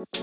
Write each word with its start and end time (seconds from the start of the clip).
Hi, 0.00 0.16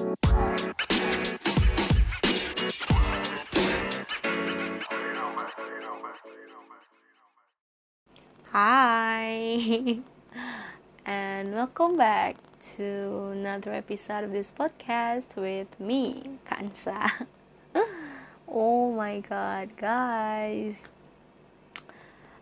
and 11.05 11.54
welcome 11.54 11.96
back 11.96 12.38
to 12.76 13.29
another 13.34 13.71
episode 13.74 14.24
of 14.24 14.32
this 14.32 14.52
podcast 14.58 15.35
with 15.35 15.79
me, 15.79 16.39
Kansa. 16.49 17.27
oh 18.47 18.91
my 18.93 19.19
god, 19.19 19.77
guys, 19.77 20.85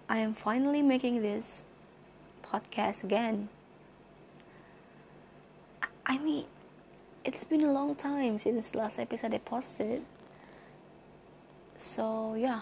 I 0.07 0.20
am 0.20 0.33
finally 0.33 0.81
making 0.81 1.21
this 1.21 1.65
podcast 2.41 3.04
again. 3.04 3.49
I 6.05 6.17
mean, 6.17 6.45
it's 7.26 7.44
been 7.44 7.66
a 7.66 7.73
long 7.73 7.98
time 7.98 8.38
since 8.38 8.76
last 8.77 8.99
episode 8.99 9.34
I 9.34 9.41
posted. 9.41 10.05
So, 11.76 12.36
yeah. 12.38 12.62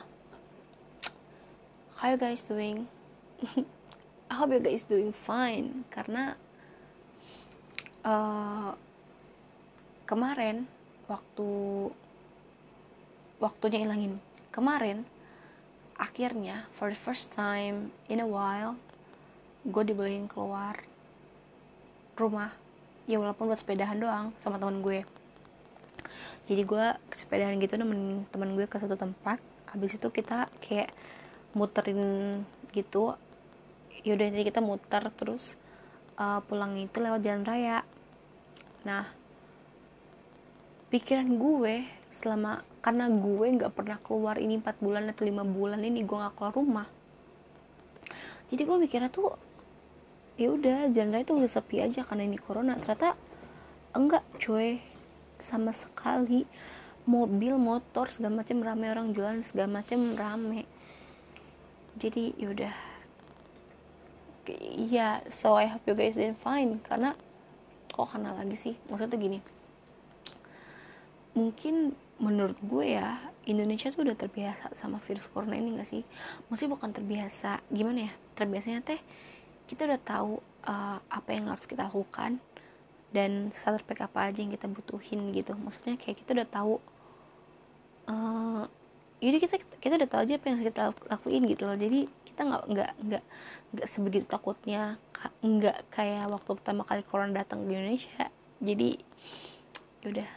How 1.99 2.11
you 2.11 2.17
guys 2.17 2.41
doing? 2.41 2.87
I 4.31 4.33
hope 4.33 4.55
you 4.55 4.63
guys 4.63 4.87
doing 4.87 5.11
fine 5.11 5.83
karena 5.91 6.39
uh, 8.07 8.71
kemarin 10.07 10.71
waktu 11.11 11.91
waktunya 13.43 13.83
ilangin 13.83 14.23
kemarin 14.55 15.03
akhirnya 15.99 16.71
for 16.71 16.87
the 16.87 16.97
first 16.97 17.35
time 17.35 17.91
in 18.07 18.23
a 18.23 18.27
while 18.27 18.79
gue 19.67 19.83
dibolehin 19.83 20.31
keluar 20.31 20.79
rumah 22.15 22.62
ya 23.09 23.19
walaupun 23.19 23.51
buat 23.51 23.59
sepedahan 23.59 23.99
doang 23.99 24.31
sama 24.39 24.59
teman 24.59 24.79
gue. 24.79 25.03
Jadi 26.47 26.61
gue 26.63 26.85
sepedahan 27.15 27.55
gitu 27.59 27.75
nemenin 27.79 28.27
teman 28.31 28.55
gue 28.55 28.67
ke 28.67 28.75
suatu 28.79 28.99
tempat 28.99 29.39
habis 29.71 29.95
itu 29.95 30.07
kita 30.11 30.51
kayak 30.59 30.91
muterin 31.55 32.43
gitu. 32.71 33.15
Yaudah 34.03 34.27
jadi 34.31 34.43
kita 34.43 34.59
muter 34.59 35.07
terus 35.15 35.55
uh, 36.19 36.43
pulang 36.43 36.75
itu 36.79 36.99
lewat 36.99 37.23
jalan 37.23 37.43
raya. 37.47 37.87
Nah 38.83 39.07
pikiran 40.91 41.25
gue 41.39 41.87
selama 42.13 42.61
karena 42.85 43.09
gue 43.09 43.47
nggak 43.57 43.73
pernah 43.73 43.97
keluar 43.97 44.37
ini 44.37 44.61
4 44.61 44.77
bulan 44.83 45.09
atau 45.09 45.25
5 45.25 45.41
bulan 45.55 45.81
ini 45.81 46.05
gue 46.05 46.17
nggak 46.19 46.35
keluar 46.35 46.53
rumah. 46.53 46.87
Jadi 48.53 48.61
gue 48.61 48.77
mikirnya 48.77 49.09
tuh 49.09 49.33
ya 50.33 50.49
udah 50.49 50.89
jalan 50.89 51.13
raya 51.13 51.25
tuh 51.27 51.37
udah 51.37 51.51
sepi 51.51 51.81
aja 51.81 52.01
karena 52.01 52.25
ini 52.25 52.37
corona. 52.41 52.77
Ternyata 52.79 53.17
enggak 53.93 54.25
cuy. 54.41 54.81
Sama 55.37 55.75
sekali. 55.75 56.47
Mobil 57.03 57.59
motor 57.59 58.07
segala 58.07 58.41
macam 58.41 58.63
rame 58.63 58.87
orang 58.87 59.11
jualan 59.11 59.43
segala 59.43 59.83
macam 59.83 60.15
rame. 60.15 60.63
Jadi 61.99 62.33
yaudah 62.39 62.73
ya 64.75 65.23
so 65.31 65.55
I 65.55 65.71
hope 65.71 65.87
you 65.87 65.95
guys 65.95 66.19
doing 66.19 66.35
fine 66.35 66.83
karena 66.83 67.15
kok 67.91 68.09
karena 68.09 68.35
lagi 68.35 68.57
sih? 68.57 68.75
Maksudnya 68.89 69.11
tuh 69.13 69.19
gini. 69.21 69.39
Mungkin 71.37 71.93
menurut 72.21 72.57
gue 72.61 72.95
ya 72.97 73.19
Indonesia 73.43 73.91
tuh 73.91 74.07
udah 74.07 74.15
terbiasa 74.15 74.71
sama 74.71 74.97
virus 75.03 75.27
corona 75.27 75.59
ini 75.59 75.75
gak 75.75 75.89
sih? 75.89 76.01
Maksudnya 76.47 76.71
bukan 76.73 76.91
terbiasa. 76.95 77.59
Gimana 77.69 78.09
ya? 78.09 78.11
Terbiasanya 78.39 78.79
teh 78.81 78.99
kita 79.67 79.87
udah 79.87 80.01
tahu 80.01 80.31
uh, 80.67 80.97
apa 81.07 81.29
yang 81.31 81.51
harus 81.51 81.63
kita 81.67 81.87
lakukan 81.87 82.39
dan 83.13 83.53
starter 83.53 83.85
pack 83.85 84.09
apa 84.09 84.33
aja 84.33 84.41
yang 84.41 84.51
kita 84.51 84.65
butuhin 84.67 85.29
gitu. 85.31 85.53
Maksudnya 85.53 85.95
kayak 86.01 86.17
kita 86.25 86.31
udah 86.33 86.47
tahu 86.49 86.73
uh, 88.09 88.63
jadi 89.23 89.37
kita 89.39 89.55
kita 89.79 89.93
udah 89.95 90.09
tahu 90.09 90.21
aja 90.27 90.33
apa 90.35 90.45
yang 90.51 90.55
harus 90.59 90.67
kita 90.73 90.83
lakuin 91.07 91.43
gitu 91.47 91.63
loh. 91.63 91.77
Jadi 91.77 91.99
kita 92.27 92.41
nggak 92.43 92.63
nggak 92.67 92.91
nggak 93.07 93.23
nggak 93.73 93.87
sebegitu 93.87 94.25
takutnya 94.27 94.97
nggak 95.39 95.87
kayak 95.93 96.27
waktu 96.27 96.51
pertama 96.59 96.81
kali 96.83 97.01
corona 97.07 97.31
datang 97.31 97.63
di 97.63 97.71
Indonesia. 97.77 98.27
Jadi 98.59 98.89
yaudah 100.03 100.29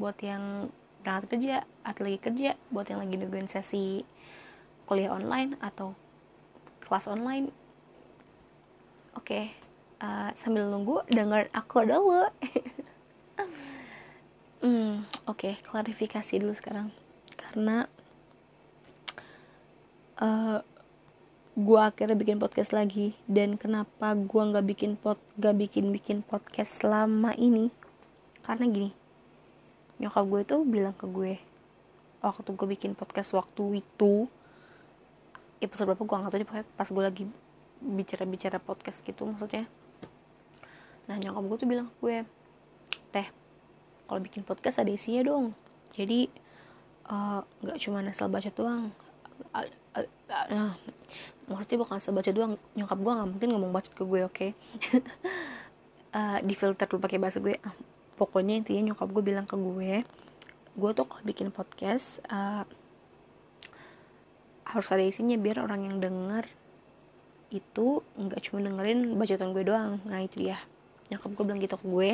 buat 0.00 0.18
yang 0.18 0.72
berangkat 1.02 1.38
kerja 1.38 1.56
atau 1.86 2.02
lagi 2.06 2.18
kerja 2.18 2.50
buat 2.70 2.86
yang 2.90 3.02
lagi 3.02 3.46
sesi 3.50 4.06
kuliah 4.86 5.14
online 5.14 5.58
atau 5.62 5.94
kelas 6.82 7.06
online 7.06 7.50
oke 9.16 9.24
okay. 9.26 9.44
uh, 10.00 10.30
sambil 10.38 10.68
nunggu 10.68 11.04
dengar 11.10 11.48
aku 11.52 11.84
dulu. 11.84 12.28
Hmm 14.62 15.02
oke 15.26 15.42
okay, 15.42 15.54
klarifikasi 15.66 16.38
dulu 16.38 16.54
sekarang. 16.54 16.94
Karena 17.34 17.90
uh, 20.22 20.62
gue 21.58 21.80
akhirnya 21.82 22.14
bikin 22.14 22.38
podcast 22.38 22.70
lagi. 22.70 23.18
Dan 23.26 23.58
kenapa 23.58 24.14
gue 24.14 24.42
nggak 24.42 24.66
bikin 24.70 24.94
pot 24.94 25.18
gak 25.34 25.58
bikin 25.58 25.90
bikin 25.90 26.22
podcast 26.22 26.78
selama 26.78 27.34
ini? 27.34 27.74
Karena 28.46 28.70
gini 28.70 29.02
nyokap 30.02 30.24
gue 30.26 30.40
tuh 30.42 30.60
bilang 30.66 30.98
ke 30.98 31.06
gue 31.06 31.38
waktu 32.26 32.50
gue 32.58 32.68
bikin 32.74 32.98
podcast 32.98 33.38
waktu 33.38 33.86
itu 33.86 34.26
episode 35.62 35.94
berapa 35.94 36.02
gue 36.02 36.16
nggak 36.18 36.32
tahu 36.34 36.66
pas 36.74 36.88
gue 36.90 37.02
lagi 37.06 37.24
bicara-bicara 37.82 38.62
podcast 38.62 39.02
gitu 39.02 39.26
maksudnya. 39.26 39.66
Nah 41.10 41.16
nyokap 41.18 41.42
gue 41.42 41.56
tuh 41.58 41.68
bilang 41.68 41.86
ke 41.90 41.94
gue 41.98 42.16
teh 43.10 43.26
kalau 44.06 44.20
bikin 44.22 44.46
podcast 44.46 44.80
ada 44.80 44.94
isinya 44.94 45.26
dong. 45.26 45.52
Jadi 45.92 46.30
eh, 47.10 47.40
nggak 47.42 47.78
uh, 47.78 47.82
cuma 47.82 48.00
asal 48.06 48.30
baca 48.30 48.48
doang. 48.54 48.94
Uh, 49.52 50.72
maksudnya 51.50 51.78
bukan 51.82 51.98
sebaca 51.98 52.30
doang. 52.30 52.54
Nyokap 52.78 52.98
gue 53.02 53.12
nggak 53.12 53.28
mungkin 53.28 53.48
ngomong 53.52 53.70
bacot 53.74 53.92
ke 53.92 54.04
gue 54.06 54.20
oke? 54.22 54.30
Okay? 54.32 54.50
uh, 56.16 56.38
di 56.40 56.54
filter 56.54 56.86
pakai 56.86 57.18
bahasa 57.18 57.42
gue. 57.42 57.58
Uh, 57.60 57.76
pokoknya 58.16 58.62
intinya 58.62 58.92
nyokap 58.92 59.08
gue 59.10 59.22
bilang 59.24 59.46
ke 59.48 59.56
gue 59.58 60.06
gue 60.72 60.90
tuh 60.96 61.04
kalau 61.04 61.24
bikin 61.26 61.52
podcast 61.52 62.24
uh, 62.32 62.64
harus 64.64 64.88
ada 64.88 65.04
isinya 65.04 65.36
biar 65.36 65.60
orang 65.60 65.84
yang 65.84 65.96
denger 66.00 66.48
itu 67.52 68.00
nggak 68.16 68.40
cuma 68.48 68.64
dengerin 68.64 69.12
bacotan 69.20 69.52
gue 69.52 69.64
doang. 69.68 70.00
Nah 70.08 70.24
itu 70.24 70.48
dia. 70.48 70.56
Nyokap 71.12 71.30
gue 71.36 71.44
bilang 71.44 71.60
gitu 71.60 71.76
ke 71.76 71.86
gue. 71.86 72.10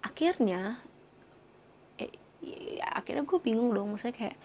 Akhirnya 0.00 0.80
eh, 2.00 2.12
ya, 2.40 2.88
akhirnya 2.96 3.28
gue 3.28 3.38
bingung 3.44 3.76
dong. 3.76 3.92
Maksudnya 3.92 4.16
kayak 4.16 4.36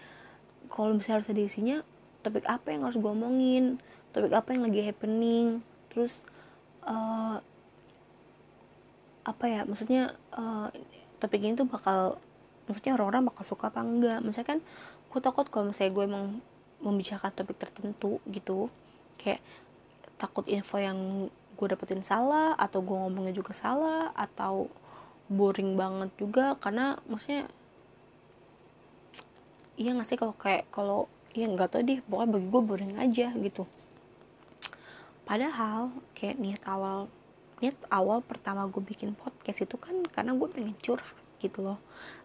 kalau 0.68 0.92
misalnya 0.92 1.24
harus 1.24 1.32
ada 1.32 1.42
isinya 1.42 1.76
topik 2.20 2.44
apa 2.44 2.68
yang 2.68 2.84
harus 2.84 3.00
gue 3.00 3.10
omongin? 3.10 3.80
Topik 4.12 4.32
apa 4.36 4.52
yang 4.52 4.68
lagi 4.68 4.80
happening? 4.84 5.64
Terus 5.88 6.20
uh, 6.84 7.40
apa 9.24 9.44
ya? 9.48 9.64
Maksudnya 9.64 10.12
uh, 10.36 10.68
topik 11.16 11.40
ini 11.40 11.56
tuh 11.56 11.64
bakal 11.64 12.20
maksudnya 12.68 13.00
orang-orang 13.00 13.32
bakal 13.32 13.44
suka 13.48 13.72
apa 13.72 13.80
enggak? 13.80 14.20
Misalnya 14.20 14.48
kan 14.52 14.60
gue 15.08 15.20
takut 15.24 15.48
kalau 15.48 15.72
misalnya 15.72 15.92
gue 15.96 16.04
emang 16.04 16.26
membicarakan 16.84 17.32
topik 17.32 17.56
tertentu 17.56 18.20
gitu. 18.28 18.68
Kayak 19.18 19.42
takut 20.18 20.44
info 20.50 20.82
yang 20.82 21.30
gue 21.58 21.66
dapetin 21.66 22.02
salah 22.06 22.54
atau 22.54 22.82
gue 22.82 22.94
ngomongnya 22.94 23.34
juga 23.34 23.54
salah 23.54 24.10
atau 24.14 24.70
boring 25.30 25.74
banget 25.74 26.10
juga 26.18 26.54
karena 26.58 26.98
maksudnya 27.10 27.50
iya 29.78 29.94
gak 29.94 30.06
sih 30.06 30.18
kalau 30.18 30.34
kayak 30.34 30.66
kalau 30.74 31.06
ya 31.36 31.46
nggak 31.46 31.70
tau 31.70 31.82
deh 31.84 32.02
pokoknya 32.02 32.30
bagi 32.34 32.46
gue 32.50 32.62
boring 32.62 32.94
aja 32.98 33.26
gitu. 33.36 33.62
Padahal 35.22 35.92
kayak 36.16 36.40
niat 36.40 36.62
awal 36.66 37.06
niat 37.62 37.76
awal 37.92 38.24
pertama 38.24 38.66
gue 38.66 38.82
bikin 38.82 39.12
podcast 39.14 39.62
itu 39.62 39.76
kan 39.78 40.02
karena 40.10 40.34
gue 40.34 40.48
pengen 40.50 40.74
curhat 40.82 41.14
gitu 41.38 41.62
loh. 41.62 41.78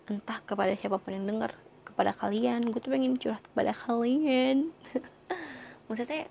Entah 0.09 0.39
kepada 0.41 0.73
siapa 0.73 0.97
pun 0.97 1.13
yang 1.13 1.29
denger 1.29 1.53
kepada 1.85 2.15
kalian 2.17 2.73
gue 2.73 2.79
tuh 2.81 2.89
pengen 2.89 3.19
curhat 3.21 3.43
kepada 3.53 3.75
kalian. 3.75 4.73
Maksudnya 5.91 6.25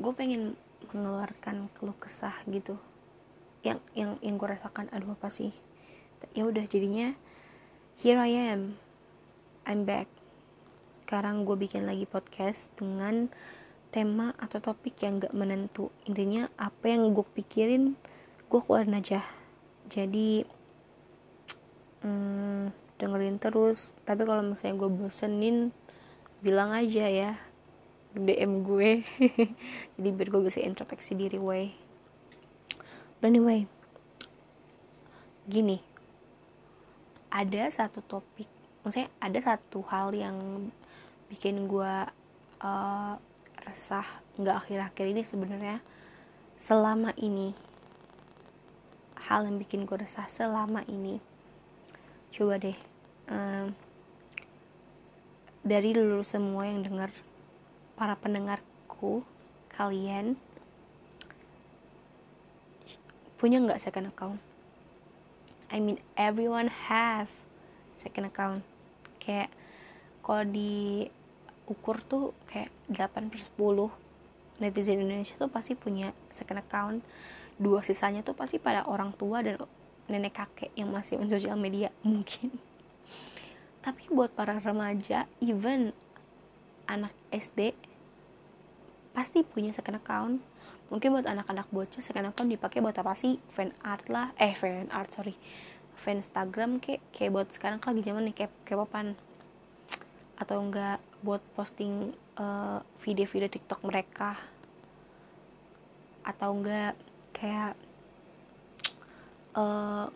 gue 0.00 0.12
pengen 0.16 0.56
mengeluarkan 0.92 1.68
keluh 1.76 1.96
kesah 1.96 2.34
gitu. 2.48 2.80
Yang 3.60 3.80
yang 3.92 4.16
yang 4.24 4.34
gue 4.40 4.48
rasakan 4.48 4.88
aduh 4.90 5.14
apa 5.14 5.28
sih? 5.28 5.52
Ya 6.32 6.48
udah 6.48 6.64
jadinya 6.64 7.12
here 8.00 8.18
I 8.18 8.32
am. 8.52 8.80
I'm 9.68 9.84
back. 9.84 10.08
Sekarang 11.04 11.44
gue 11.44 11.60
bikin 11.60 11.84
lagi 11.84 12.08
podcast 12.08 12.72
dengan 12.72 13.28
tema 13.92 14.32
atau 14.40 14.64
topik 14.64 14.96
yang 15.04 15.20
gak 15.20 15.36
menentu. 15.36 15.92
Intinya 16.08 16.48
apa 16.56 16.88
yang 16.88 17.12
gue 17.12 17.26
pikirin 17.36 17.94
gue 18.48 18.60
keluarin 18.64 18.96
aja. 18.96 19.20
Jadi 19.92 20.48
hmm, 22.00 22.72
dengerin 22.96 23.36
terus. 23.36 23.92
Tapi 24.08 24.24
kalau 24.24 24.40
misalnya 24.40 24.80
gue 24.80 24.90
bosenin 24.90 25.68
bilang 26.40 26.74
aja 26.74 27.06
ya 27.06 27.51
DM 28.12 28.64
gue. 28.64 29.04
Jadi 29.96 30.08
biar 30.12 30.28
gue 30.28 30.42
bisa 30.48 30.60
introspeksi 30.60 31.16
diri 31.16 31.40
way 31.40 31.72
but 33.22 33.30
anyway 33.30 33.70
gini. 35.46 35.78
Ada 37.32 37.70
satu 37.70 38.02
topik 38.02 38.50
maksudnya 38.82 39.08
ada 39.22 39.38
satu 39.38 39.86
hal 39.86 40.10
yang 40.10 40.68
bikin 41.30 41.70
gue 41.70 41.94
uh, 42.66 43.14
resah 43.62 44.04
nggak 44.36 44.56
akhir-akhir 44.66 45.06
ini 45.06 45.22
sebenarnya. 45.22 45.78
Selama 46.58 47.14
ini 47.14 47.54
hal 49.30 49.46
yang 49.46 49.56
bikin 49.56 49.86
gue 49.86 49.96
resah 50.02 50.26
selama 50.26 50.82
ini 50.90 51.22
coba 52.34 52.58
deh 52.58 52.76
um, 53.30 53.70
dari 55.62 55.94
dulu 55.94 56.26
semua 56.26 56.66
yang 56.66 56.82
dengar 56.82 57.14
para 58.02 58.18
pendengarku 58.18 59.22
kalian 59.70 60.34
punya 63.38 63.62
nggak 63.62 63.78
second 63.78 64.10
account? 64.10 64.42
I 65.70 65.78
mean 65.78 66.02
everyone 66.18 66.66
have 66.90 67.30
second 67.94 68.26
account. 68.26 68.66
Kayak 69.22 69.54
kalau 70.18 70.42
diukur 70.50 72.02
tuh 72.02 72.34
kayak 72.50 72.74
8 72.90 73.30
per 73.30 73.38
10 73.38 73.94
netizen 74.58 74.98
Indonesia 74.98 75.38
tuh 75.38 75.46
pasti 75.46 75.78
punya 75.78 76.10
second 76.34 76.58
account. 76.58 77.06
Dua 77.54 77.86
sisanya 77.86 78.26
tuh 78.26 78.34
pasti 78.34 78.58
pada 78.58 78.82
orang 78.82 79.14
tua 79.14 79.46
dan 79.46 79.62
nenek 80.10 80.42
kakek 80.42 80.74
yang 80.74 80.90
masih 80.90 81.22
on 81.22 81.30
sosial 81.30 81.54
media 81.54 81.94
mungkin. 82.02 82.50
Tapi 83.78 84.10
buat 84.10 84.34
para 84.34 84.58
remaja 84.58 85.30
even 85.38 85.94
anak 86.90 87.14
SD 87.30 87.91
pasti 89.12 89.44
punya 89.44 89.70
second 89.72 90.00
account. 90.00 90.40
Mungkin 90.92 91.08
buat 91.16 91.28
anak-anak 91.28 91.72
bocah 91.72 92.04
second 92.04 92.32
account 92.32 92.52
dipakai 92.52 92.84
buat 92.84 92.96
apa 92.96 93.16
sih? 93.16 93.40
Fan 93.48 93.72
art 93.80 94.08
lah. 94.12 94.32
Eh 94.36 94.52
fan 94.52 94.88
art 94.92 95.12
sorry. 95.12 95.36
Fan 95.96 96.20
Instagram 96.20 96.80
kayak 96.80 97.00
kayak 97.12 97.30
buat 97.32 97.48
sekarang 97.52 97.80
kan 97.80 97.96
lagi 97.96 98.04
zaman 98.08 98.28
nih 98.28 98.34
kayak 98.44 98.52
kayak 98.68 98.80
papan 98.84 99.16
atau 100.36 100.58
enggak 100.58 100.98
buat 101.22 101.40
posting 101.54 102.12
eh, 102.36 102.78
video-video 103.00 103.48
TikTok 103.48 103.80
mereka. 103.84 104.36
Atau 106.24 106.52
enggak 106.56 106.96
kayak 107.32 107.76
uh, 109.56 110.06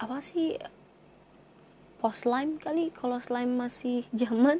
apa 0.00 0.16
sih? 0.24 0.56
Post 2.02 2.26
slime 2.26 2.58
kali 2.58 2.90
kalau 2.90 3.22
slime 3.22 3.54
masih 3.54 4.08
zaman. 4.20 4.58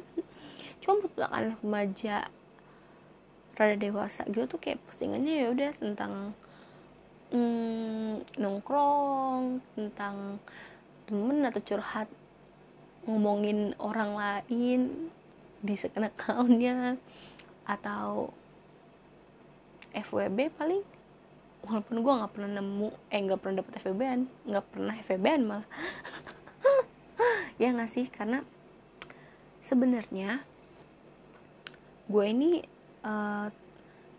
Cuma 0.79 1.03
buat 1.03 1.27
anak 1.27 1.59
remaja 1.59 2.27
rada 3.53 3.77
dewasa 3.77 4.25
gitu 4.29 4.49
tuh 4.49 4.59
kayak 4.59 4.81
postingannya 4.89 5.45
ya 5.45 5.47
udah 5.53 5.71
tentang 5.77 6.13
hmm, 7.29 8.25
nongkrong 8.41 9.61
tentang 9.77 10.41
temen 11.05 11.45
atau 11.45 11.61
curhat 11.61 12.09
ngomongin 13.03 13.75
orang 13.77 14.15
lain 14.15 15.11
di 15.59 15.75
second 15.75 16.07
accountnya 16.07 16.95
atau 17.67 18.31
FWB 19.93 20.51
paling. 20.55 20.83
Walaupun 21.63 22.03
gue 22.03 22.13
nggak 22.19 22.33
pernah 22.35 22.59
nemu 22.59 22.89
eh 23.07 23.19
nggak 23.23 23.39
pernah 23.39 23.55
dapet 23.63 23.73
FWB-an 23.79 24.21
nggak 24.51 24.65
pernah 24.67 24.93
FWB-an 24.99 25.41
malah. 25.43 25.69
Ya 27.61 27.69
nggak 27.69 27.91
sih 27.93 28.09
karena 28.09 28.41
sebenarnya 29.61 30.41
gue 32.09 32.25
ini 32.27 32.65
uh, 33.03 33.47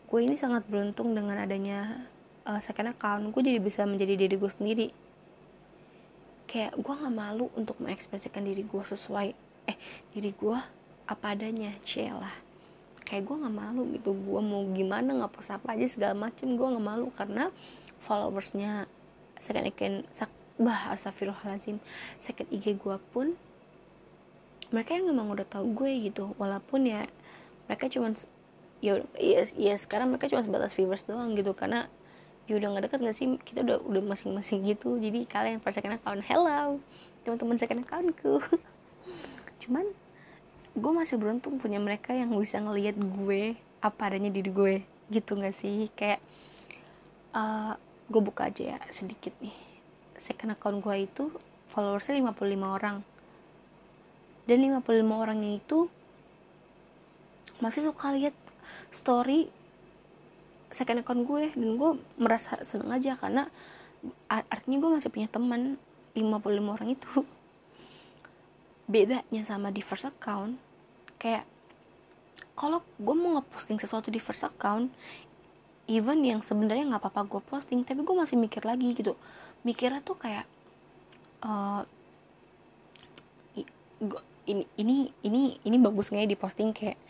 gue 0.09 0.21
ini 0.23 0.37
sangat 0.39 0.63
beruntung 0.69 1.17
dengan 1.17 1.41
adanya 1.41 2.07
uh, 2.47 2.61
second 2.61 2.93
account. 2.95 3.33
Gue 3.33 3.43
jadi 3.43 3.59
bisa 3.59 3.83
menjadi 3.89 4.15
diri 4.15 4.37
gue 4.37 4.51
sendiri. 4.53 4.89
Kayak 6.47 6.79
gue 6.79 6.95
nggak 6.95 7.15
malu 7.15 7.51
untuk 7.59 7.81
mengekspresikan 7.83 8.45
diri 8.47 8.63
gue 8.63 8.83
sesuai 8.85 9.29
eh 9.65 9.77
diri 10.13 10.31
gue 10.37 10.59
apa 11.05 11.27
adanya 11.33 11.73
celah 11.83 12.45
kayak 13.05 13.29
gue 13.29 13.37
nggak 13.37 13.57
malu 13.57 13.83
gitu. 13.93 14.17
Gue 14.17 14.41
mau 14.41 14.65
gimana 14.73 15.13
nggak 15.13 15.33
post 15.35 15.53
apa 15.53 15.77
aja 15.77 15.87
segala 15.89 16.15
macem. 16.17 16.57
Gue 16.57 16.67
nggak 16.69 16.85
malu 16.85 17.09
karena 17.13 17.53
followersnya 18.05 18.89
second 19.41 19.69
account 19.69 19.99
sak 20.13 20.31
bah 20.57 20.95
astagfirullahaladzim. 20.95 21.79
Second 22.21 22.49
IG 22.49 22.81
gue 22.81 22.97
pun 23.13 23.37
mereka 24.73 24.97
yang 24.97 25.13
memang 25.13 25.31
udah 25.33 25.47
tahu 25.47 25.75
gue 25.75 25.93
gitu. 26.09 26.33
Walaupun 26.41 26.89
ya 26.89 27.07
mereka 27.69 27.89
cuma 27.93 28.13
ya 28.85 29.01
iya 29.17 29.49
ya 29.57 29.75
sekarang 29.81 30.13
mereka 30.13 30.29
cuma 30.29 30.45
sebatas 30.45 30.77
viewers 30.77 31.09
doang 31.09 31.33
gitu 31.33 31.57
karena 31.57 31.89
ya 32.45 32.61
udah 32.61 32.69
nggak 32.77 32.85
dekat 32.89 33.01
nggak 33.01 33.17
sih? 33.17 33.27
Kita 33.41 33.65
udah 33.65 33.81
udah 33.81 34.03
masing-masing 34.05 34.69
gitu. 34.69 35.01
Jadi 35.01 35.25
kalian 35.25 35.65
pas 35.65 35.73
second 35.73 35.97
account 35.97 36.21
hello. 36.29 36.77
Teman-teman 37.25 37.57
second 37.57 37.81
accountku. 37.89 38.45
Cuman 39.65 39.89
gue 40.77 40.93
masih 40.93 41.17
beruntung 41.17 41.57
punya 41.57 41.81
mereka 41.81 42.13
yang 42.13 42.35
bisa 42.37 42.61
ngelihat 42.61 43.01
gue 43.01 43.57
apa 43.81 44.01
adanya 44.13 44.29
diri 44.29 44.51
gue. 44.53 44.75
Gitu 45.09 45.33
nggak 45.33 45.57
sih? 45.57 45.89
Kayak 45.97 46.21
uh, 47.33 47.81
gue 48.13 48.21
buka 48.21 48.53
aja 48.53 48.77
ya 48.77 48.79
sedikit 48.93 49.33
nih. 49.41 49.57
Second 50.21 50.53
account 50.53 50.85
gue 50.85 50.97
itu 51.09 51.33
followersnya 51.73 52.21
55 52.21 52.61
orang. 52.61 53.01
Dan 54.45 54.61
55 54.61 55.09
orangnya 55.09 55.57
itu 55.57 55.89
masih 57.65 57.89
suka 57.89 58.13
lihat 58.13 58.37
story 58.90 59.49
second 60.75 61.02
account 61.02 61.22
gue. 61.26 61.55
Dan 61.55 61.78
gue 61.78 62.00
merasa 62.19 62.61
seneng 62.66 62.90
aja 62.93 63.14
karena 63.14 63.49
artinya 64.28 64.76
gue 64.82 64.90
masih 65.00 65.11
punya 65.11 65.28
teman 65.31 65.81
55 66.16 66.75
orang 66.75 66.88
itu. 66.93 67.11
Bedanya 68.84 69.43
sama 69.46 69.72
di 69.72 69.81
first 69.81 70.05
account 70.05 70.61
kayak 71.16 71.49
kalau 72.55 72.84
gue 73.00 73.14
mau 73.16 73.40
ngeposting 73.40 73.81
sesuatu 73.81 74.12
di 74.12 74.20
first 74.20 74.44
account 74.44 74.93
even 75.88 76.20
yang 76.20 76.40
sebenarnya 76.44 76.84
nggak 76.93 77.02
apa-apa 77.02 77.25
gue 77.28 77.43
posting 77.49 77.81
tapi 77.84 78.05
gue 78.05 78.16
masih 78.16 78.37
mikir 78.37 78.62
lagi 78.64 78.93
gitu. 78.93 79.16
Mikirnya 79.64 80.05
tuh 80.05 80.20
kayak 80.20 80.44
uh, 81.44 81.82
ini 84.44 84.64
ini 84.76 84.96
ini 85.25 85.43
ini 85.64 85.76
bagus 85.81 86.12
nggak 86.12 86.25
ya 86.25 86.28
di 86.28 86.38
posting 86.38 86.70
kayak 86.76 87.00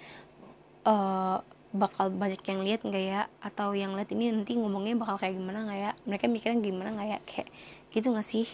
uh, 0.85 1.41
bakal 1.75 2.07
banyak 2.15 2.41
yang 2.47 2.61
lihat 2.63 2.81
nggak 2.87 3.05
ya? 3.05 3.23
Atau 3.43 3.75
yang 3.75 3.99
lihat 3.99 4.13
ini 4.15 4.31
nanti 4.31 4.55
ngomongnya 4.55 4.95
bakal 4.95 5.19
kayak 5.19 5.35
gimana 5.37 5.67
nggak 5.67 5.81
ya? 5.81 5.93
Mereka 6.07 6.25
mikirnya 6.31 6.59
gimana 6.63 6.91
nggak 6.95 7.09
ya? 7.09 7.19
Kayak 7.27 7.49
gitu 7.91 8.07
nggak 8.15 8.29
sih? 8.29 8.47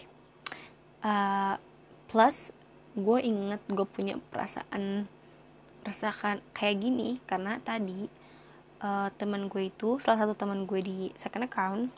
Uh, 1.05 1.55
plus 2.09 2.51
gue 2.91 3.19
inget 3.23 3.61
gue 3.71 3.87
punya 3.87 4.19
perasaan 4.33 5.07
rasakan 5.81 6.43
kayak 6.53 6.77
gini 6.77 7.17
karena 7.25 7.57
tadi 7.63 8.05
uh, 8.83 9.09
teman 9.17 9.47
gue 9.49 9.71
itu 9.71 9.97
salah 9.97 10.27
satu 10.27 10.37
teman 10.37 10.69
gue 10.69 10.79
di 10.83 11.09
second 11.17 11.47
account 11.47 11.89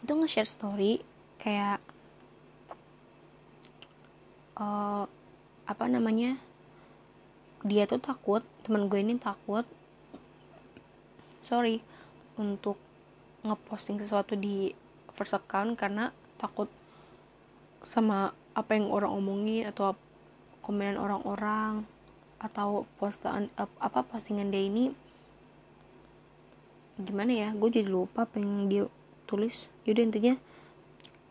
itu 0.00 0.12
nge-share 0.14 0.48
story 0.48 1.02
kayak 1.42 1.82
uh, 4.58 5.04
apa 5.66 5.84
namanya? 5.86 6.38
Dia 7.66 7.90
tuh 7.90 7.98
takut 7.98 8.46
teman 8.68 8.92
gue 8.92 9.00
ini 9.00 9.16
takut 9.16 9.64
sorry 11.40 11.80
untuk 12.36 12.76
ngeposting 13.48 13.96
sesuatu 13.96 14.36
di 14.36 14.76
first 15.16 15.32
account 15.32 15.80
karena 15.80 16.12
takut 16.36 16.68
sama 17.88 18.36
apa 18.52 18.76
yang 18.76 18.92
orang 18.92 19.08
omongin 19.08 19.64
atau 19.64 19.96
komenan 20.60 21.00
orang-orang 21.00 21.88
atau 22.36 22.84
postingan 23.00 23.48
apa 23.56 24.04
postingan 24.04 24.52
dia 24.52 24.68
ini 24.68 24.92
gimana 27.00 27.32
ya 27.32 27.48
gue 27.54 27.70
jadi 27.72 27.88
lupa 27.88 28.26
yang 28.34 28.68
dia 28.68 28.84
tulis. 29.24 29.70
Yaudah 29.86 30.04
intinya 30.04 30.34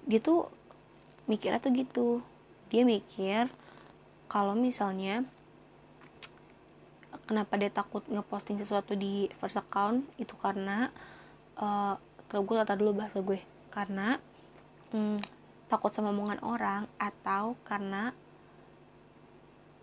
dia 0.07 0.19
tuh 0.23 0.47
mikirnya 1.27 1.59
tuh 1.59 1.71
gitu. 1.75 2.07
Dia 2.71 2.87
mikir 2.87 3.51
kalau 4.31 4.55
misalnya 4.55 5.27
kenapa 7.27 7.59
dia 7.59 7.69
takut 7.69 8.01
ngeposting 8.07 8.57
sesuatu 8.57 8.95
di 8.95 9.27
first 9.37 9.59
account? 9.59 10.07
Itu 10.15 10.39
karena 10.39 10.89
uh, 11.59 11.99
kalau 12.31 12.43
gue 12.47 12.55
tata 12.63 12.79
dulu 12.79 13.03
bahasa 13.03 13.19
gue. 13.19 13.43
Karena 13.69 14.17
hmm, 14.95 15.19
takut 15.67 15.91
sama 15.91 16.15
omongan 16.15 16.39
orang 16.41 16.83
atau 16.97 17.59
karena 17.67 18.15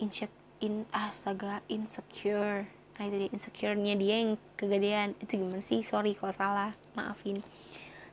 insecure 0.01 0.43
in 0.65 0.89
astaga 0.97 1.61
insecure. 1.69 2.65
Nah 2.97 3.03
itu 3.05 3.27
dia 3.27 3.31
insecure-nya 3.37 3.95
dia 4.01 4.15
yang 4.25 4.41
kegedean. 4.57 5.13
Itu 5.21 5.37
gimana 5.37 5.61
sih? 5.61 5.85
Sorry 5.85 6.17
kalau 6.17 6.33
salah 6.33 6.73
maafin. 6.97 7.45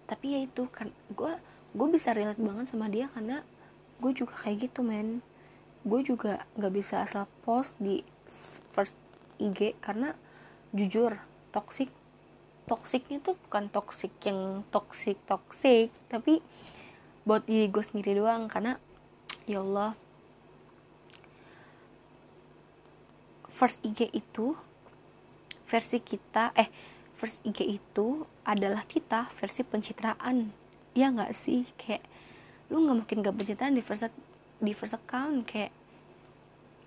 Tapi 0.04 0.36
ya 0.36 0.40
itu 0.44 0.68
kan 0.68 0.92
gue 1.16 1.34
gue 1.72 1.88
bisa 1.88 2.12
relate 2.12 2.44
banget 2.44 2.68
sama 2.68 2.92
dia 2.92 3.08
karena 3.16 3.46
gue 4.04 4.12
juga 4.12 4.36
kayak 4.36 4.68
gitu 4.68 4.84
men. 4.84 5.24
Gue 5.88 6.04
juga 6.04 6.44
nggak 6.60 6.74
bisa 6.76 7.08
asal 7.08 7.24
post 7.48 7.80
di 7.80 8.04
first 8.76 8.98
IG 9.42 9.74
karena 9.82 10.14
jujur 10.72 11.18
toxic 11.50 11.90
toksiknya 12.70 13.20
tuh 13.20 13.36
bukan 13.48 13.68
toxic 13.74 14.14
yang 14.24 14.64
toxic 14.70 15.18
toxic 15.26 15.90
tapi 16.08 16.40
buat 17.26 17.44
diri 17.50 17.68
gue 17.68 17.84
sendiri 17.84 18.22
doang 18.22 18.46
karena 18.48 18.78
ya 19.50 19.66
Allah 19.66 19.98
first 23.50 23.82
IG 23.86 24.10
itu 24.14 24.58
versi 25.70 26.02
kita 26.02 26.50
eh 26.58 26.70
first 27.22 27.46
IG 27.46 27.78
itu 27.78 28.26
adalah 28.42 28.82
kita 28.90 29.30
versi 29.38 29.62
pencitraan. 29.62 30.50
Ya 30.98 31.14
nggak 31.14 31.38
sih? 31.38 31.70
Kayak 31.78 32.02
lu 32.74 32.82
nggak 32.82 32.98
mungkin 33.06 33.18
gak 33.22 33.36
pencitraan 33.38 33.78
di 33.78 33.86
first 33.86 34.10
di 34.58 34.74
first 34.74 34.98
account 34.98 35.46
kayak 35.46 35.70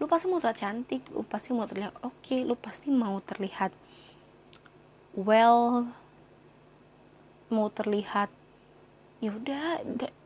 lu 0.02 0.10
pasti 0.10 0.26
mau 0.26 0.42
terlihat 0.42 0.58
cantik 0.58 1.02
lu 1.14 1.22
pasti 1.22 1.54
mau 1.54 1.66
terlihat 1.70 1.94
oke 2.02 2.14
okay, 2.22 2.42
lu 2.42 2.58
pasti 2.58 2.90
mau 2.90 3.18
terlihat 3.22 3.70
well 5.14 5.86
mau 7.52 7.70
terlihat 7.70 8.32
ya 9.22 9.30
udah 9.30 9.80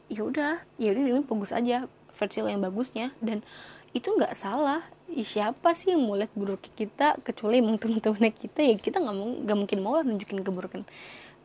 ya 0.08 0.22
udah 0.25 0.52
ya 0.80 0.88
udah 0.96 1.02
ini 1.04 1.22
bagus 1.22 1.52
aja 1.52 1.87
versi 2.18 2.42
lo 2.42 2.50
yang 2.50 2.64
bagusnya. 2.64 3.14
Dan 3.22 3.46
itu 3.94 4.10
nggak 4.10 4.34
salah 4.34 4.82
siapa 5.08 5.72
sih 5.72 5.96
yang 5.96 6.04
mau 6.04 6.18
lihat 6.18 6.34
buruk 6.37 6.60
kita 6.76 7.16
kecuali 7.25 7.64
emang 7.64 7.80
teman-teman 7.80 8.28
kita 8.28 8.60
ya 8.60 8.76
kita 8.76 9.00
nggak 9.00 9.48
nggak 9.48 9.56
mungkin 9.56 9.78
mau 9.80 9.96
lah 9.96 10.04
nunjukin 10.04 10.42
keburukan 10.42 10.82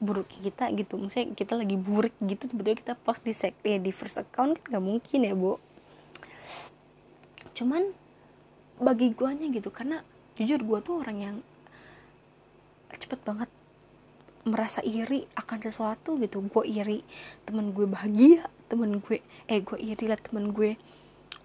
buruk 0.02 0.28
kita 0.42 0.68
gitu. 0.74 0.98
Misalnya 1.00 1.38
kita 1.38 1.54
lagi 1.56 1.78
buruk 1.78 2.12
gitu 2.26 2.50
tiba-tiba 2.50 2.76
kita 2.80 2.94
post 3.00 3.22
di 3.24 3.32
sek 3.32 3.56
ya 3.64 3.78
di 3.80 3.94
first 3.94 4.18
account 4.20 4.60
kan 4.60 4.76
nggak 4.76 4.84
mungkin 4.84 5.20
ya 5.24 5.36
bu 5.38 5.62
cuman 7.54 7.86
bagi 8.84 9.16
guanya 9.16 9.48
gitu. 9.50 9.72
Karena 9.72 10.04
jujur 10.36 10.60
gua 10.68 10.80
tuh 10.84 11.00
orang 11.00 11.18
yang 11.18 11.38
cepet 12.94 13.20
banget 13.26 13.50
merasa 14.44 14.84
iri 14.84 15.24
akan 15.40 15.60
sesuatu 15.64 16.20
gitu. 16.20 16.44
Gue 16.48 16.68
iri 16.68 17.04
temen 17.48 17.72
gue 17.72 17.88
bahagia 17.88 18.48
temen 18.68 19.00
gue 19.00 19.22
eh 19.48 19.60
gue 19.62 19.78
iri 19.80 20.06
lah 20.10 20.20
temen 20.20 20.52
gue 20.52 20.76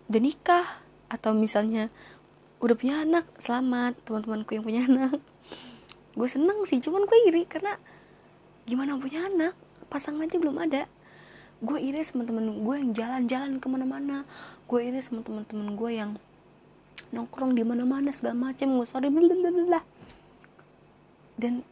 udah 0.09 0.21
nikah 0.23 0.67
atau 1.13 1.37
misalnya 1.37 1.93
udah 2.59 2.75
punya 2.75 3.05
anak 3.05 3.29
selamat 3.39 3.95
teman-temanku 4.03 4.51
yang 4.59 4.65
punya 4.67 4.83
anak. 4.87 5.21
Gue 6.19 6.29
seneng 6.29 6.67
sih 6.67 6.83
cuman 6.83 7.07
gue 7.07 7.19
iri 7.31 7.47
karena 7.47 7.79
gimana 8.67 8.99
punya 8.99 9.31
anak? 9.31 9.55
Pasangan 9.87 10.27
aja 10.27 10.37
belum 10.37 10.59
ada. 10.59 10.91
Gue 11.63 11.79
iri 11.79 12.03
sama 12.03 12.27
temen 12.27 12.67
gue 12.67 12.77
yang 12.77 12.91
jalan-jalan 12.95 13.63
ke 13.63 13.67
mana-mana. 13.71 14.27
Gue 14.67 14.91
iri 14.91 14.99
sama 14.99 15.23
temen-temen 15.23 15.79
gue 15.79 15.91
yang 15.95 16.19
nongkrong 17.15 17.57
di 17.57 17.65
mana-mana 17.65 18.13
segala 18.13 18.53
macam 18.53 18.77
gue 18.77 18.87
sorry 18.87 19.09
blablabla. 19.09 19.81
Dan 21.39 21.63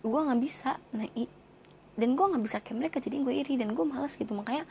gue 0.00 0.20
nggak 0.20 0.40
bisa 0.40 0.80
naik 0.96 1.28
dan 2.00 2.16
gue 2.16 2.24
nggak 2.24 2.44
bisa 2.44 2.56
kayak 2.64 2.78
mereka 2.80 2.96
jadi 2.96 3.20
gue 3.20 3.34
iri 3.34 3.54
dan 3.60 3.76
gue 3.76 3.84
malas 3.84 4.16
gitu. 4.16 4.32
Makanya 4.32 4.64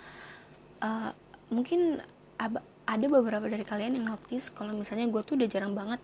uh, 0.82 1.12
mungkin 1.53 2.01
ada 2.89 3.06
beberapa 3.06 3.46
dari 3.46 3.62
kalian 3.68 4.00
yang 4.00 4.15
notice 4.15 4.50
kalau 4.50 4.74
misalnya 4.74 5.06
gue 5.12 5.22
tuh 5.22 5.36
udah 5.38 5.50
jarang 5.50 5.75
banget 5.75 6.01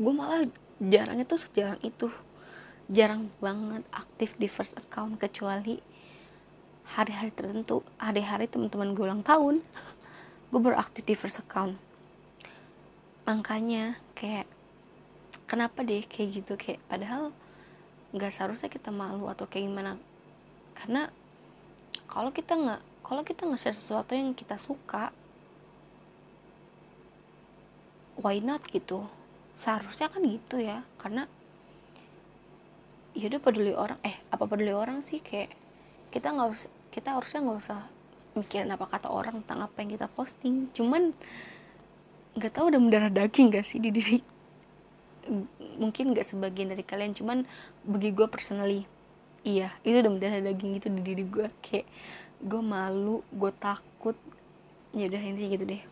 gue 0.00 0.12
malah 0.12 0.44
jarangnya 0.80 1.24
tuh 1.28 1.40
sejarang 1.40 1.80
itu. 1.84 2.08
Jarang 2.90 3.30
banget 3.38 3.86
aktif 3.94 4.34
di 4.34 4.50
first 4.50 4.74
account 4.74 5.14
kecuali 5.22 5.78
hari-hari 6.90 7.30
tertentu 7.30 7.86
hari-hari 8.02 8.50
teman-teman 8.50 8.98
gue 8.98 9.04
ulang 9.06 9.22
tahun 9.22 9.62
gue 10.50 10.60
beraktif 10.60 11.06
di 11.06 11.14
first 11.14 11.38
account 11.38 11.78
makanya 13.30 13.94
kayak 14.18 14.50
kenapa 15.46 15.86
deh 15.86 16.02
kayak 16.02 16.42
gitu? 16.42 16.52
Kayak 16.58 16.82
padahal 16.90 17.30
nggak 18.10 18.32
seharusnya 18.34 18.66
kita 18.66 18.90
malu 18.90 19.30
atau 19.30 19.46
kayak 19.46 19.70
gimana. 19.70 19.94
Karena 20.74 21.06
kalau 22.10 22.34
kita 22.34 22.58
nggak 22.58 22.82
kalau 23.06 23.22
kita 23.22 23.46
nge-share 23.46 23.78
sesuatu 23.78 24.14
yang 24.18 24.34
kita 24.34 24.58
suka 24.58 25.14
why 28.18 28.42
not 28.42 28.66
gitu? 28.66 29.06
Seharusnya 29.62 30.10
kan 30.10 30.26
gitu 30.26 30.58
ya. 30.58 30.82
Karena 30.98 31.30
ya 33.14 33.30
udah 33.30 33.40
peduli 33.42 33.74
orang 33.74 33.98
eh 34.02 34.18
apa 34.34 34.42
peduli 34.50 34.74
orang 34.74 35.06
sih? 35.06 35.22
Kayak 35.22 35.54
kita 36.10 36.34
nggak 36.34 36.66
kita 36.90 37.14
harusnya 37.14 37.46
nggak 37.46 37.58
usah 37.62 37.80
mikirin 38.34 38.70
apa 38.74 38.86
kata 38.90 39.06
orang 39.10 39.42
tentang 39.42 39.70
apa 39.70 39.76
yang 39.82 39.90
kita 39.94 40.06
posting. 40.10 40.70
Cuman 40.74 41.14
nggak 42.38 42.52
tahu 42.54 42.70
udah 42.70 42.80
mendarah 42.80 43.10
daging 43.10 43.50
gak 43.50 43.66
sih 43.66 43.82
di 43.82 43.90
diri. 43.90 44.18
Mungkin 45.80 46.14
gak 46.14 46.30
sebagian 46.30 46.70
dari 46.70 46.84
kalian 46.84 47.16
cuman 47.16 47.48
bagi 47.86 48.12
gue 48.12 48.26
personally 48.28 48.84
iya 49.40 49.72
itu 49.88 49.96
udah 49.96 50.12
mendarah 50.12 50.40
daging 50.44 50.76
gitu 50.76 50.92
di 50.92 51.00
diri 51.00 51.24
gue 51.24 51.48
kayak 51.64 51.88
gue 52.40 52.62
malu 52.62 53.24
gue 53.32 53.52
takut. 53.56 54.16
Ya 54.90 55.06
udah 55.06 55.20
intinya 55.22 55.48
gitu 55.54 55.64
deh. 55.68 55.82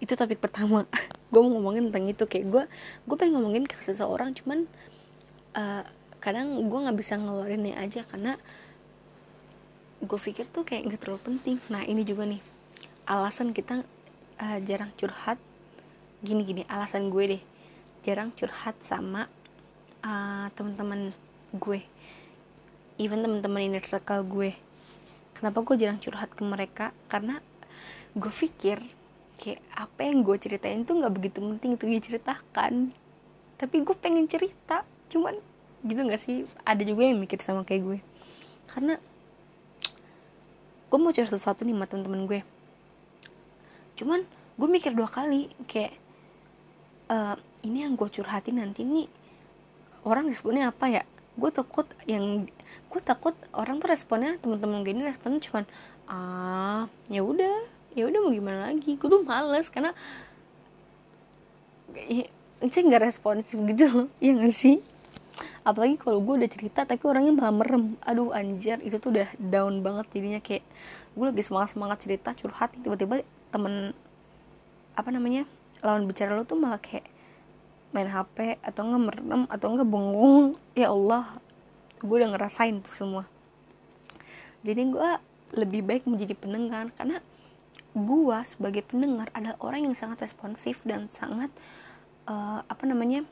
Itu 0.00 0.12
topik 0.16 0.40
pertama. 0.40 0.84
Gue 1.32 1.40
mau 1.46 1.52
ngomongin 1.56 1.88
tentang 1.88 2.10
itu. 2.10 2.24
Kayak 2.26 2.46
gue 2.50 2.62
gue 3.08 3.16
pengen 3.16 3.40
ngomongin 3.40 3.64
ke 3.64 3.78
seseorang 3.80 4.36
cuman 4.36 4.66
uh, 5.54 5.86
kadang 6.20 6.68
gue 6.68 6.78
nggak 6.84 6.98
bisa 6.98 7.16
ngeluarinnya 7.16 7.80
aja 7.80 8.04
karena 8.04 8.36
gue 10.00 10.18
pikir 10.18 10.48
tuh 10.48 10.64
kayak 10.64 10.92
gak 10.96 11.00
terlalu 11.04 11.20
penting. 11.24 11.56
Nah 11.72 11.84
ini 11.84 12.04
juga 12.04 12.24
nih. 12.28 12.40
Alasan 13.08 13.52
kita 13.52 13.84
uh, 14.40 14.58
jarang 14.64 14.90
curhat. 14.96 15.36
Gini 16.24 16.42
gini 16.44 16.62
alasan 16.66 17.12
gue 17.12 17.36
deh. 17.36 17.42
Jarang 18.04 18.32
curhat 18.32 18.76
sama 18.80 19.28
uh, 20.00 20.48
teman-teman 20.56 21.12
gue. 21.52 21.84
Even 22.96 23.20
teman-teman 23.20 23.60
inner 23.68 23.84
circle 23.84 24.24
gue. 24.24 24.56
Kenapa 25.36 25.60
gue 25.64 25.76
jarang 25.76 26.00
curhat 26.00 26.32
ke 26.32 26.42
mereka? 26.44 26.92
Karena 27.08 27.40
gue 28.16 28.32
pikir 28.32 28.80
kayak 29.40 29.60
apa 29.72 30.00
yang 30.04 30.20
gue 30.20 30.36
ceritain 30.36 30.84
tuh 30.84 31.00
nggak 31.00 31.12
begitu 31.16 31.38
penting 31.40 31.76
untuk 31.76 31.88
diceritakan. 31.88 32.92
Tapi 33.60 33.76
gue 33.84 33.96
pengen 33.96 34.24
cerita 34.28 34.84
cuman 35.12 35.36
gitu 35.84 36.00
nggak 36.00 36.20
sih? 36.20 36.44
Ada 36.64 36.84
juga 36.84 37.08
yang 37.08 37.20
mikir 37.20 37.40
sama 37.40 37.64
kayak 37.64 37.82
gue. 37.84 37.98
Karena 38.68 39.00
gue 40.92 40.98
mau 41.00 41.12
curhat 41.12 41.32
sesuatu 41.32 41.64
nih 41.64 41.72
sama 41.72 41.86
teman-teman 41.88 42.24
gue 42.28 42.40
cuman 44.00 44.24
gue 44.56 44.68
mikir 44.68 44.96
dua 44.96 45.08
kali 45.08 45.52
kayak 45.68 45.92
uh, 47.12 47.36
ini 47.64 47.84
yang 47.84 47.92
gue 47.98 48.08
curhatin 48.08 48.56
nanti 48.56 48.88
nih 48.88 49.08
orang 50.08 50.32
responnya 50.32 50.72
apa 50.72 50.88
ya? 50.88 51.02
Gue 51.36 51.52
takut 51.52 51.84
yang 52.08 52.48
gue 52.88 53.00
takut 53.04 53.36
orang 53.52 53.80
tuh 53.80 53.92
responnya 53.92 54.40
teman-teman 54.40 54.80
gue 54.80 54.92
ini 54.96 55.04
responnya 55.04 55.40
cuman 55.44 55.64
ah 56.08 56.88
ya 57.12 57.20
udah 57.20 57.68
ya 57.92 58.08
udah 58.08 58.18
mau 58.24 58.32
gimana 58.32 58.72
lagi? 58.72 58.96
Gue 58.96 59.08
tuh 59.08 59.22
males 59.24 59.68
karena 59.68 59.92
ya, 61.92 62.24
saya 62.68 62.82
nggak 62.88 63.04
responsif 63.04 63.56
gitu 63.56 63.84
loh 63.88 64.08
ya 64.22 64.32
gak 64.36 64.56
sih? 64.56 64.80
Apalagi 65.60 66.00
kalau 66.00 66.24
gue 66.24 66.44
udah 66.44 66.50
cerita 66.50 66.88
tapi 66.88 67.04
orangnya 67.04 67.32
malah 67.36 67.54
merem. 67.54 67.84
Aduh 68.04 68.32
anjir 68.32 68.80
itu 68.80 68.96
tuh 68.96 69.12
udah 69.12 69.28
down 69.36 69.84
banget 69.84 70.08
jadinya 70.12 70.40
kayak 70.40 70.64
gue 71.16 71.24
lagi 71.26 71.42
semangat 71.44 71.76
semangat 71.76 71.98
cerita 72.00 72.30
curhat 72.32 72.72
tiba-tiba 72.80 73.20
temen 73.50 73.94
apa 74.94 75.08
namanya 75.10 75.46
lawan 75.80 76.04
bicara 76.04 76.36
lo 76.36 76.44
tuh 76.44 76.58
malah 76.58 76.80
kayak 76.80 77.06
main 77.90 78.06
HP 78.06 78.62
atau 78.62 78.86
nggak 78.86 79.02
merem 79.02 79.42
atau 79.50 79.66
nggak 79.74 79.88
bengong. 79.88 80.54
Ya 80.78 80.94
Allah 80.94 81.38
gue 82.00 82.16
udah 82.16 82.30
ngerasain 82.32 82.80
tuh 82.80 82.94
semua. 82.94 83.24
Jadi 84.62 84.82
gue 84.92 85.10
lebih 85.56 85.82
baik 85.82 86.06
menjadi 86.06 86.38
pendengar 86.38 86.94
karena 86.94 87.18
gue 87.90 88.38
sebagai 88.46 88.86
pendengar 88.86 89.34
adalah 89.34 89.58
orang 89.58 89.90
yang 89.90 89.96
sangat 89.98 90.22
responsif 90.22 90.78
dan 90.86 91.10
sangat 91.10 91.50
uh, 92.30 92.62
apa 92.62 92.84
namanya 92.86 93.26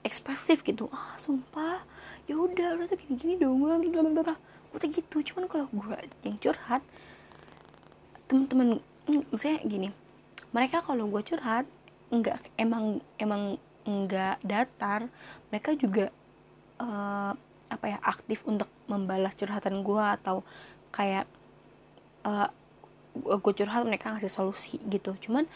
ekspresif 0.00 0.64
gitu. 0.64 0.88
Ah 0.88 1.14
sumpah. 1.20 1.84
Ya 2.24 2.38
udah 2.38 2.78
udah 2.78 2.86
tuh 2.88 2.96
gini 2.96 3.14
gini 3.18 3.34
dong 3.36 3.60
gue 3.60 3.92
gue 3.92 4.88
gitu. 4.88 5.16
Cuman 5.20 5.44
kalau 5.50 5.68
gue 5.68 5.96
yang 6.24 6.40
curhat 6.40 6.80
teman-teman 8.32 8.80
maksudnya 9.08 9.58
gini 9.66 9.88
mereka 10.52 10.84
kalau 10.84 11.08
gue 11.08 11.22
curhat 11.24 11.66
enggak 12.12 12.38
emang 12.60 13.00
emang 13.16 13.56
enggak 13.82 14.38
datar 14.44 15.10
mereka 15.50 15.74
juga 15.74 16.12
uh, 16.78 17.32
apa 17.72 17.86
ya 17.88 17.98
aktif 18.04 18.44
untuk 18.44 18.68
membalas 18.84 19.32
curhatan 19.32 19.80
gue 19.80 20.04
atau 20.20 20.44
kayak 20.92 21.24
uh, 22.28 22.52
eh, 23.16 23.38
gue 23.40 23.52
curhat 23.56 23.82
mereka 23.88 24.12
ngasih 24.12 24.28
solusi 24.28 24.76
gitu. 24.92 25.16
Cuman 25.16 25.48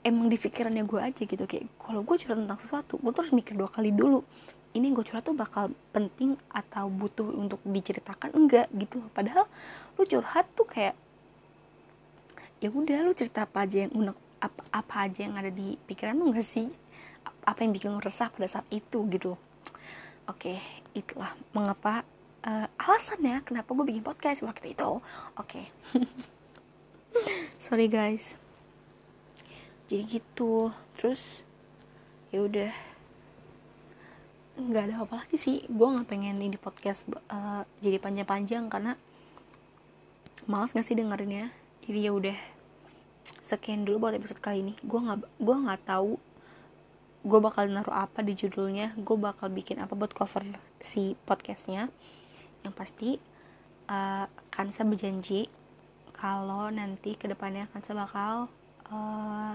emang 0.00 0.32
di 0.32 0.40
pikirannya 0.40 0.88
gue 0.88 1.00
aja 1.00 1.20
gitu 1.20 1.44
kayak 1.44 1.68
kalau 1.76 2.00
gue 2.00 2.16
curhat 2.16 2.40
tentang 2.40 2.56
sesuatu 2.56 2.96
gue 2.96 3.12
terus 3.12 3.36
mikir 3.36 3.52
dua 3.52 3.68
kali 3.68 3.92
dulu 3.92 4.24
ini 4.72 4.94
gue 4.94 5.04
curhat 5.04 5.26
tuh 5.26 5.36
bakal 5.36 5.74
penting 5.90 6.38
atau 6.48 6.86
butuh 6.86 7.26
untuk 7.26 7.58
diceritakan? 7.66 8.30
Enggak 8.32 8.70
gitu. 8.72 9.02
Padahal 9.10 9.50
lu 9.98 10.06
curhat 10.06 10.46
tuh 10.54 10.64
kayak 10.64 10.94
ya 12.60 12.68
udah 12.68 13.08
lu 13.08 13.16
cerita 13.16 13.48
apa 13.48 13.64
aja 13.64 13.88
yang 13.88 13.92
unek 13.96 14.16
apa, 14.40 14.62
apa 14.72 14.94
aja 15.08 15.20
yang 15.24 15.36
ada 15.36 15.48
di 15.48 15.76
pikiran 15.88 16.16
lu 16.16 16.32
gak 16.32 16.44
sih? 16.44 16.68
Apa 17.44 17.64
yang 17.64 17.72
bikin 17.72 17.92
lu 17.92 18.00
resah 18.00 18.28
pada 18.28 18.48
saat 18.48 18.68
itu 18.68 19.04
gitu. 19.08 19.36
Oke 20.28 20.60
itulah 20.92 21.32
mengapa 21.56 22.04
uh, 22.44 22.68
alasannya 22.76 23.40
kenapa 23.44 23.72
gue 23.72 23.84
bikin 23.88 24.04
podcast 24.04 24.44
waktu 24.44 24.76
itu. 24.76 25.00
Oke. 25.40 25.72
Sorry 27.64 27.88
guys. 27.88 28.36
Jadi 29.88 30.20
gitu. 30.20 30.68
Terus 31.00 31.42
ya 32.28 32.44
udah. 32.44 32.72
Nggak 34.60 34.84
ada 34.92 34.94
apa 35.00 35.14
lagi 35.24 35.36
sih. 35.40 35.64
Gue 35.64 35.88
nggak 35.88 36.08
pengen 36.08 36.44
ini 36.44 36.60
podcast 36.60 37.08
uh, 37.32 37.64
jadi 37.80 37.96
panjang-panjang 37.96 38.68
karena 38.68 39.00
males 40.48 40.72
gak 40.72 40.88
sih 40.88 40.96
dengerinnya 40.96 41.52
jadi 41.86 42.10
ya 42.10 42.12
udah 42.12 42.38
sekian 43.44 43.82
dulu 43.82 44.06
buat 44.06 44.14
episode 44.14 44.38
kali 44.38 44.62
ini. 44.62 44.74
Gue 44.84 45.00
nggak 45.02 45.26
gue 45.42 45.56
nggak 45.66 45.82
tahu 45.86 46.18
gue 47.20 47.40
bakal 47.42 47.68
naruh 47.68 47.92
apa 47.92 48.24
di 48.24 48.32
judulnya 48.32 48.96
gue 48.96 49.16
bakal 49.20 49.52
bikin 49.52 49.76
apa 49.76 49.92
buat 49.92 50.12
cover 50.14 50.44
si 50.80 51.18
podcastnya. 51.26 51.90
Yang 52.62 52.74
pasti 52.76 53.10
uh, 53.90 54.26
Kansa 54.52 54.86
berjanji 54.86 55.48
kalau 56.14 56.68
nanti 56.70 57.16
ke 57.16 57.26
depannya 57.26 57.66
Kansa 57.72 57.96
bakal 57.96 58.46
uh, 58.92 59.54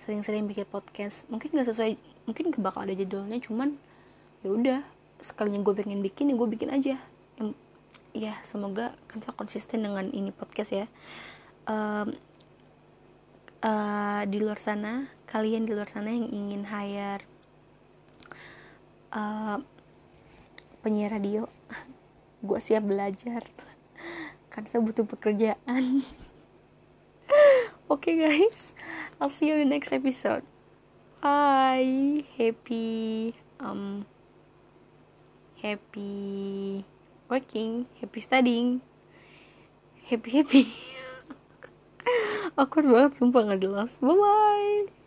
sering-sering 0.00 0.48
bikin 0.48 0.66
podcast. 0.66 1.28
Mungkin 1.28 1.52
gak 1.52 1.68
sesuai 1.68 1.98
mungkin 2.24 2.54
gak 2.54 2.62
bakal 2.62 2.86
ada 2.88 2.94
judulnya 2.96 3.36
cuman 3.42 3.76
ya 4.40 4.48
udah 4.48 4.80
sekalinya 5.20 5.60
gue 5.60 5.74
pengen 5.76 6.00
bikin 6.00 6.32
ya 6.32 6.34
gue 6.40 6.48
bikin 6.48 6.70
aja. 6.72 6.96
Ya 8.10 8.34
semoga 8.42 8.96
Kansa 9.06 9.30
konsisten 9.36 9.86
dengan 9.86 10.08
ini 10.10 10.34
podcast 10.34 10.72
ya 10.74 10.86
uh, 11.70 12.10
di 14.26 14.38
luar 14.42 14.58
sana 14.58 15.06
kalian 15.30 15.62
di 15.68 15.72
luar 15.72 15.86
sana 15.86 16.10
yang 16.10 16.26
ingin 16.26 16.66
hire 16.66 17.22
uh, 19.14 19.62
penyiar 20.82 21.14
radio 21.14 21.46
gue 22.46 22.60
siap 22.60 22.88
belajar. 22.88 23.42
Kan 24.52 24.66
saya 24.66 24.82
butuh 24.82 25.06
pekerjaan. 25.06 25.56
Oke 27.90 28.10
okay, 28.10 28.14
guys. 28.16 28.72
I'll 29.20 29.30
see 29.30 29.52
you 29.52 29.60
in 29.60 29.68
the 29.68 29.76
next 29.76 29.92
episode. 29.92 30.42
Bye. 31.20 32.24
Happy 32.40 33.36
um 33.60 34.08
happy 35.60 36.80
working 37.28 37.84
happy 38.00 38.20
studying. 38.24 38.80
Happy 40.08 40.30
happy 40.32 40.64
awkward 42.58 42.86
banget 42.90 43.12
sumpah 43.18 43.42
nggak 43.46 43.60
jelas. 43.62 43.98
Bye 44.00 44.16
bye 44.16 44.99